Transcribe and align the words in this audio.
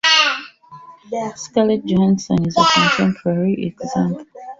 Scarlett 1.35 1.85
Johansson 1.85 2.43
is 2.47 2.57
a 2.57 2.61
contemporary 2.73 3.67
example. 3.67 4.25